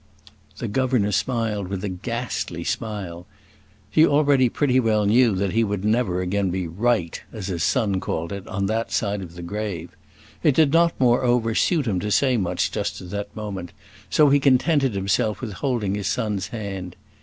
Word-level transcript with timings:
The 0.57 0.67
"governor" 0.67 1.11
smiled 1.11 1.67
with 1.67 1.83
a 1.83 1.89
ghastly 1.89 2.63
smile. 2.63 3.27
He 3.91 4.03
already 4.03 4.49
pretty 4.49 4.79
well 4.79 5.05
knew 5.05 5.35
that 5.35 5.51
he 5.51 5.63
would 5.63 5.85
never 5.85 6.21
again 6.21 6.49
be 6.49 6.65
"right," 6.67 7.21
as 7.31 7.45
his 7.49 7.63
son 7.63 7.99
called 7.99 8.31
it, 8.33 8.47
on 8.47 8.65
that 8.65 8.91
side 8.91 9.21
of 9.21 9.35
the 9.35 9.43
grave. 9.43 9.91
It 10.41 10.55
did 10.55 10.73
not, 10.73 10.99
moreover, 10.99 11.53
suit 11.53 11.85
him 11.85 11.99
to 11.99 12.09
say 12.09 12.35
much 12.35 12.71
just 12.71 12.99
at 12.99 13.11
that 13.11 13.35
moment, 13.35 13.73
so 14.09 14.29
he 14.29 14.39
contented 14.39 14.93
himself 14.95 15.39
with 15.39 15.53
holding 15.53 15.93
his 15.93 16.07
son's 16.07 16.47
hand. 16.47 16.95